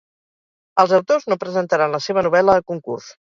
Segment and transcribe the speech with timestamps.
[0.83, 3.13] Els autors no presentaran la seva novel·la a concurs.